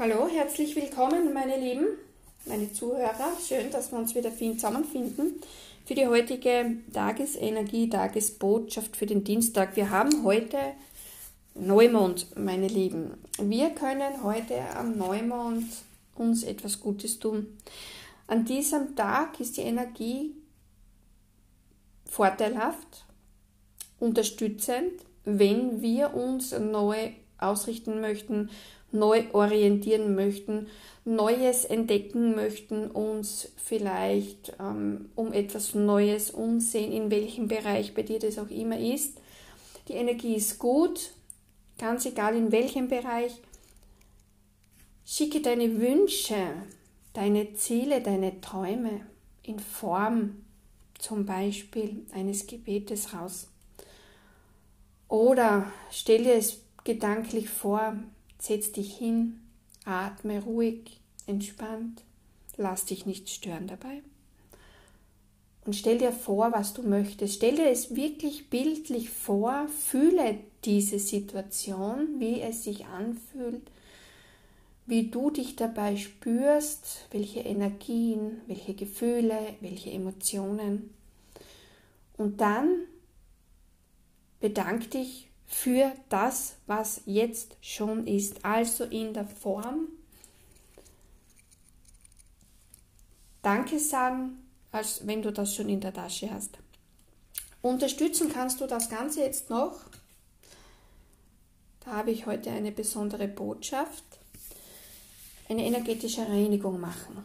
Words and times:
Hallo, 0.00 0.28
herzlich 0.28 0.74
willkommen, 0.76 1.34
meine 1.34 1.58
Lieben, 1.58 1.86
meine 2.46 2.72
Zuhörer. 2.72 3.36
Schön, 3.46 3.70
dass 3.70 3.92
wir 3.92 3.98
uns 3.98 4.14
wieder 4.14 4.34
zusammenfinden 4.34 5.34
für 5.84 5.94
die 5.94 6.06
heutige 6.06 6.78
Tagesenergie, 6.90 7.90
Tagesbotschaft 7.90 8.96
für 8.96 9.04
den 9.04 9.24
Dienstag. 9.24 9.76
Wir 9.76 9.90
haben 9.90 10.24
heute 10.24 10.56
Neumond, 11.54 12.34
meine 12.34 12.66
Lieben. 12.66 13.12
Wir 13.42 13.68
können 13.74 14.22
heute 14.22 14.58
am 14.74 14.96
Neumond 14.96 15.66
uns 16.14 16.44
etwas 16.44 16.80
Gutes 16.80 17.18
tun. 17.18 17.58
An 18.26 18.46
diesem 18.46 18.96
Tag 18.96 19.38
ist 19.38 19.58
die 19.58 19.62
Energie 19.64 20.34
vorteilhaft, 22.06 23.04
unterstützend, 23.98 24.92
wenn 25.26 25.82
wir 25.82 26.14
uns 26.14 26.58
neu 26.58 27.10
ausrichten 27.40 28.00
möchten, 28.00 28.50
neu 28.92 29.24
orientieren 29.32 30.14
möchten, 30.14 30.66
Neues 31.04 31.64
entdecken 31.64 32.34
möchten, 32.34 32.90
uns 32.90 33.50
vielleicht 33.56 34.52
ähm, 34.60 35.08
um 35.14 35.32
etwas 35.32 35.74
Neues 35.74 36.30
umsehen, 36.30 36.92
in 36.92 37.10
welchem 37.10 37.48
Bereich 37.48 37.94
bei 37.94 38.02
dir 38.02 38.18
das 38.18 38.38
auch 38.38 38.50
immer 38.50 38.78
ist. 38.78 39.18
Die 39.88 39.94
Energie 39.94 40.34
ist 40.34 40.58
gut, 40.58 41.12
ganz 41.78 42.04
egal 42.04 42.36
in 42.36 42.52
welchem 42.52 42.88
Bereich. 42.88 43.32
Schicke 45.06 45.40
deine 45.40 45.80
Wünsche, 45.80 46.36
deine 47.14 47.54
Ziele, 47.54 48.02
deine 48.02 48.40
Träume 48.40 49.00
in 49.42 49.58
Form 49.58 50.36
zum 50.98 51.24
Beispiel 51.24 52.04
eines 52.12 52.46
Gebetes 52.46 53.14
raus. 53.14 53.48
Oder 55.08 55.72
stell 55.90 56.24
dir 56.24 56.34
es 56.34 56.60
gedanklich 56.84 57.48
vor, 57.48 57.96
Setz 58.40 58.72
dich 58.72 58.96
hin, 58.96 59.38
atme 59.84 60.42
ruhig, 60.42 60.98
entspannt, 61.26 62.02
lass 62.56 62.86
dich 62.86 63.04
nicht 63.04 63.28
stören 63.28 63.66
dabei. 63.66 64.02
Und 65.66 65.76
stell 65.76 65.98
dir 65.98 66.10
vor, 66.10 66.52
was 66.52 66.72
du 66.72 66.82
möchtest. 66.82 67.34
Stell 67.34 67.56
dir 67.56 67.68
es 67.68 67.94
wirklich 67.94 68.48
bildlich 68.48 69.10
vor, 69.10 69.68
fühle 69.68 70.38
diese 70.64 70.98
Situation, 70.98 72.18
wie 72.18 72.40
es 72.40 72.64
sich 72.64 72.86
anfühlt, 72.86 73.70
wie 74.86 75.08
du 75.08 75.30
dich 75.30 75.54
dabei 75.54 75.96
spürst, 75.96 77.06
welche 77.10 77.40
Energien, 77.40 78.40
welche 78.46 78.72
Gefühle, 78.72 79.38
welche 79.60 79.90
Emotionen. 79.90 80.94
Und 82.16 82.40
dann 82.40 82.86
bedank 84.40 84.90
dich 84.90 85.29
für 85.50 85.92
das, 86.08 86.54
was 86.66 87.02
jetzt 87.06 87.56
schon 87.60 88.06
ist, 88.06 88.44
also 88.44 88.84
in 88.84 89.12
der 89.12 89.26
Form. 89.26 89.88
Danke 93.42 93.80
sagen, 93.80 94.38
als 94.70 95.06
wenn 95.06 95.22
du 95.22 95.32
das 95.32 95.54
schon 95.54 95.68
in 95.68 95.80
der 95.80 95.92
Tasche 95.92 96.32
hast. 96.32 96.58
Unterstützen 97.62 98.32
kannst 98.32 98.60
du 98.60 98.66
das 98.66 98.88
Ganze 98.88 99.22
jetzt 99.22 99.50
noch. 99.50 99.80
Da 101.80 101.96
habe 101.96 102.12
ich 102.12 102.26
heute 102.26 102.50
eine 102.50 102.70
besondere 102.70 103.26
Botschaft. 103.26 104.04
Eine 105.48 105.66
energetische 105.66 106.28
Reinigung 106.28 106.80
machen. 106.80 107.24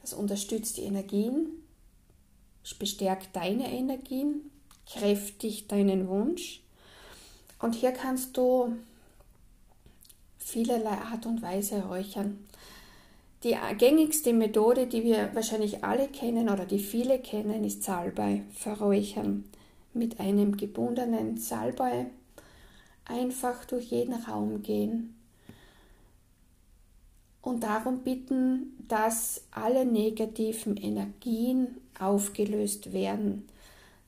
Das 0.00 0.12
unterstützt 0.12 0.76
die 0.76 0.82
Energien, 0.84 1.48
bestärkt 2.78 3.34
deine 3.34 3.72
Energien 3.72 4.50
kräftig 4.86 5.66
deinen 5.68 6.08
Wunsch. 6.08 6.60
Und 7.60 7.74
hier 7.74 7.92
kannst 7.92 8.36
du 8.36 8.76
vielerlei 10.38 10.98
Art 10.98 11.26
und 11.26 11.42
Weise 11.42 11.84
räuchern. 11.84 12.46
Die 13.42 13.56
gängigste 13.78 14.32
Methode, 14.32 14.86
die 14.86 15.04
wir 15.04 15.34
wahrscheinlich 15.34 15.84
alle 15.84 16.08
kennen 16.08 16.48
oder 16.48 16.64
die 16.64 16.78
viele 16.78 17.18
kennen, 17.18 17.64
ist 17.64 17.82
Salbei 17.82 18.42
verräuchern. 18.54 19.44
Mit 19.92 20.18
einem 20.18 20.56
gebundenen 20.56 21.36
Salbei 21.36 22.06
einfach 23.04 23.64
durch 23.66 23.86
jeden 23.86 24.14
Raum 24.14 24.62
gehen 24.62 25.14
und 27.42 27.62
darum 27.62 28.00
bitten, 28.00 28.72
dass 28.88 29.42
alle 29.50 29.84
negativen 29.84 30.76
Energien 30.76 31.76
aufgelöst 31.98 32.92
werden 32.92 33.46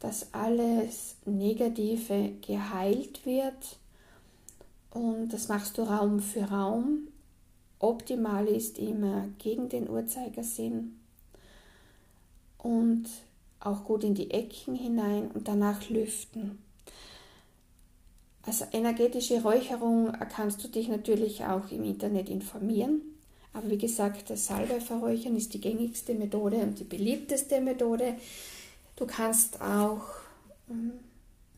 dass 0.00 0.32
alles 0.32 1.16
Negative 1.24 2.32
geheilt 2.46 3.24
wird 3.24 3.78
und 4.90 5.28
das 5.28 5.48
machst 5.48 5.78
du 5.78 5.82
Raum 5.82 6.20
für 6.20 6.44
Raum. 6.44 7.08
Optimal 7.78 8.46
ist 8.46 8.78
immer 8.78 9.28
gegen 9.38 9.68
den 9.68 9.88
Uhrzeigersinn 9.88 10.98
und 12.58 13.06
auch 13.60 13.84
gut 13.84 14.04
in 14.04 14.14
die 14.14 14.30
Ecken 14.30 14.74
hinein 14.74 15.30
und 15.32 15.48
danach 15.48 15.88
lüften. 15.90 16.58
Also 18.46 18.64
energetische 18.72 19.42
Räucherung 19.42 20.12
kannst 20.30 20.62
du 20.62 20.68
dich 20.68 20.88
natürlich 20.88 21.44
auch 21.44 21.70
im 21.70 21.84
Internet 21.84 22.28
informieren. 22.28 23.02
Aber 23.52 23.70
wie 23.70 23.78
gesagt, 23.78 24.30
das 24.30 24.46
Salbeiverräuchern 24.46 25.36
ist 25.36 25.52
die 25.54 25.60
gängigste 25.60 26.14
Methode 26.14 26.58
und 26.58 26.78
die 26.78 26.84
beliebteste 26.84 27.60
Methode. 27.60 28.14
Du 28.96 29.06
kannst 29.06 29.60
auch 29.60 30.04
ähm, 30.70 30.92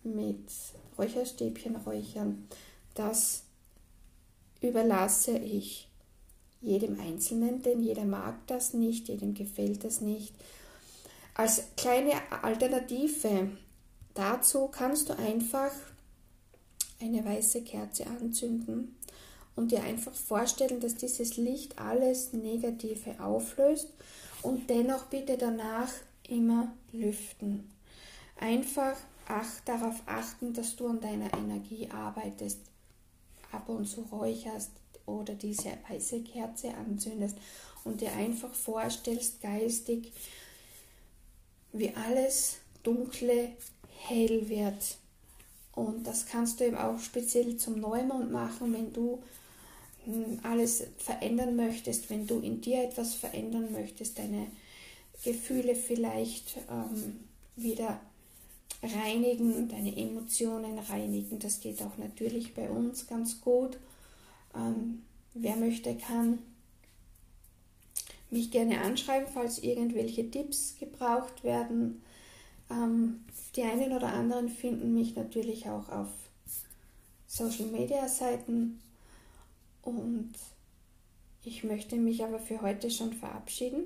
mit 0.03 0.51
Räucherstäbchen 0.99 1.77
räuchern. 1.77 2.49
Das 2.95 3.45
überlasse 4.61 5.39
ich 5.39 5.89
jedem 6.61 6.99
Einzelnen, 6.99 7.63
denn 7.63 7.81
jeder 7.81 8.05
mag 8.05 8.47
das 8.49 8.75
nicht, 8.75 9.09
jedem 9.09 9.35
gefällt 9.35 9.85
das 9.85 10.01
nicht. 10.01 10.35
Als 11.35 11.63
kleine 11.77 12.15
Alternative 12.43 13.51
dazu 14.15 14.67
kannst 14.67 15.09
du 15.09 15.17
einfach 15.17 15.71
eine 17.01 17.25
weiße 17.25 17.63
Kerze 17.63 18.09
anzünden 18.09 18.97
und 19.55 19.71
dir 19.71 19.85
einfach 19.85 20.13
vorstellen, 20.13 20.81
dass 20.81 20.97
dieses 20.97 21.37
Licht 21.37 21.79
alles 21.79 22.33
Negative 22.33 23.23
auflöst 23.23 23.93
und 24.43 24.69
dennoch 24.69 25.07
bitte 25.07 25.39
danach 25.39 25.91
immer 26.29 26.73
lüften. 26.93 27.71
Einfach 28.37 28.97
ach, 29.27 29.61
darauf 29.65 30.03
achten, 30.07 30.55
dass 30.55 30.77
du 30.77 30.87
an 30.87 31.01
deiner 31.01 31.33
Energie 31.35 31.89
arbeitest, 31.91 32.61
ab 33.53 33.69
und 33.69 33.87
zu 33.87 34.03
räucherst 34.03 34.71
oder 35.07 35.35
diese 35.35 35.73
weiße 35.89 36.21
Kerze 36.21 36.75
anzündest 36.75 37.37
und 37.85 38.01
dir 38.01 38.13
einfach 38.13 38.53
vorstellst, 38.53 39.41
geistig, 39.41 40.13
wie 41.73 41.95
alles 41.95 42.59
Dunkle 42.83 43.53
hell 44.07 44.49
wird. 44.49 44.99
Und 45.73 46.07
das 46.07 46.27
kannst 46.27 46.61
du 46.61 46.65
eben 46.65 46.77
auch 46.77 46.99
speziell 46.99 47.57
zum 47.57 47.81
Neumond 47.81 48.33
machen, 48.33 48.73
wenn 48.73 48.93
du 48.93 49.23
hm, 50.05 50.41
alles 50.43 50.85
verändern 50.99 51.57
möchtest, 51.57 52.11
wenn 52.11 52.27
du 52.27 52.41
in 52.41 52.61
dir 52.61 52.83
etwas 52.83 53.15
verändern 53.15 53.73
möchtest, 53.73 54.19
deine 54.19 54.49
Gefühle 55.25 55.75
vielleicht 55.75 56.59
ähm, 56.71 57.21
wieder 57.57 58.01
reinigen, 58.83 59.69
deine 59.69 59.97
Emotionen 59.97 60.79
reinigen. 60.79 61.39
Das 61.39 61.61
geht 61.61 61.83
auch 61.83 61.97
natürlich 61.99 62.55
bei 62.55 62.71
uns 62.71 63.07
ganz 63.07 63.41
gut. 63.41 63.79
Ähm, 64.55 65.03
wer 65.35 65.57
möchte, 65.57 65.95
kann 65.97 66.39
mich 68.31 68.51
gerne 68.51 68.81
anschreiben, 68.81 69.29
falls 69.33 69.59
irgendwelche 69.59 70.31
Tipps 70.31 70.77
gebraucht 70.79 71.43
werden. 71.45 72.03
Ähm, 72.71 73.25
die 73.57 73.63
einen 73.63 73.93
oder 73.93 74.13
anderen 74.13 74.49
finden 74.49 74.95
mich 74.95 75.17
natürlich 75.17 75.69
auch 75.69 75.89
auf 75.89 76.09
Social 77.27 77.67
Media 77.67 78.09
Seiten 78.09 78.81
und 79.83 80.33
ich 81.45 81.65
möchte 81.65 81.97
mich 81.97 82.23
aber 82.23 82.39
für 82.39 82.61
heute 82.61 82.91
schon 82.91 83.13
verabschieden. 83.13 83.85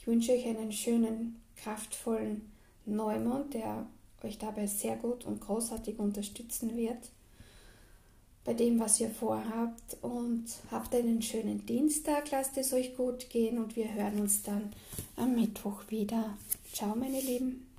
Ich 0.00 0.06
wünsche 0.06 0.32
euch 0.32 0.46
einen 0.46 0.72
schönen, 0.72 1.42
kraftvollen 1.56 2.50
Neumond, 2.86 3.52
der 3.52 3.86
euch 4.22 4.38
dabei 4.38 4.66
sehr 4.66 4.96
gut 4.96 5.26
und 5.26 5.42
großartig 5.42 5.98
unterstützen 5.98 6.74
wird 6.74 7.10
bei 8.46 8.54
dem, 8.54 8.80
was 8.80 8.98
ihr 8.98 9.10
vorhabt. 9.10 9.98
Und 10.00 10.46
habt 10.70 10.94
einen 10.94 11.20
schönen 11.20 11.66
Dienstag, 11.66 12.30
lasst 12.30 12.56
es 12.56 12.72
euch 12.72 12.96
gut 12.96 13.28
gehen 13.28 13.58
und 13.58 13.76
wir 13.76 13.92
hören 13.92 14.20
uns 14.20 14.42
dann 14.42 14.72
am 15.16 15.34
Mittwoch 15.34 15.82
wieder. 15.90 16.34
Ciao, 16.72 16.96
meine 16.96 17.20
Lieben. 17.20 17.66